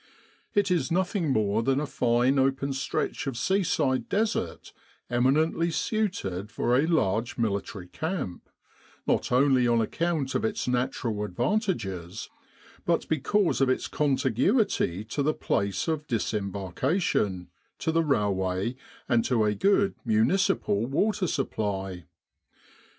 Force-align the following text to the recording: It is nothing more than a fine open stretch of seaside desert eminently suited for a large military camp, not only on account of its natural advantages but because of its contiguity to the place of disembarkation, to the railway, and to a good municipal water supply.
It 0.55 0.71
is 0.71 0.91
nothing 0.91 1.29
more 1.29 1.61
than 1.61 1.79
a 1.79 1.85
fine 1.85 2.39
open 2.39 2.73
stretch 2.73 3.27
of 3.27 3.37
seaside 3.37 4.09
desert 4.09 4.73
eminently 5.11 5.69
suited 5.69 6.49
for 6.49 6.75
a 6.75 6.87
large 6.87 7.37
military 7.37 7.85
camp, 7.85 8.49
not 9.05 9.31
only 9.31 9.67
on 9.67 9.79
account 9.79 10.33
of 10.33 10.43
its 10.43 10.67
natural 10.67 11.23
advantages 11.23 12.31
but 12.83 13.07
because 13.09 13.61
of 13.61 13.69
its 13.69 13.87
contiguity 13.87 15.03
to 15.03 15.21
the 15.21 15.35
place 15.35 15.87
of 15.87 16.07
disembarkation, 16.07 17.49
to 17.77 17.91
the 17.91 18.03
railway, 18.03 18.75
and 19.07 19.23
to 19.25 19.45
a 19.45 19.53
good 19.53 19.93
municipal 20.03 20.87
water 20.87 21.27
supply. 21.27 22.05